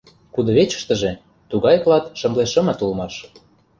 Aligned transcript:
Кудывечыштыже 0.33 1.11
тугай 1.49 1.75
клат 1.83 2.05
шымле 2.19 2.45
шымыт 2.51 2.79
улмаш. 2.85 3.13